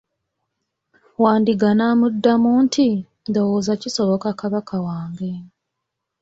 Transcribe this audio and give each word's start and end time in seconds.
Wandiga 1.21 1.69
n'amuddamu 1.77 2.49
nti, 2.65 2.87
ndowooza 3.29 3.73
kisoboka 3.81 4.29
kabaka 4.39 4.75
wange. 4.87 5.31